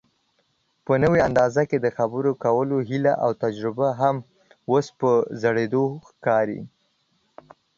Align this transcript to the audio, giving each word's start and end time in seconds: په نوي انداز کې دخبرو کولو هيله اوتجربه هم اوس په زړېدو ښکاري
په 0.85 0.93
نوي 1.03 1.19
انداز 1.27 1.55
کې 1.69 1.77
دخبرو 1.87 2.31
کولو 2.45 2.77
هيله 2.89 3.13
اوتجربه 3.27 3.89
هم 4.01 4.15
اوس 4.69 4.87
په 4.99 5.11
زړېدو 5.41 5.83
ښکاري 6.07 6.61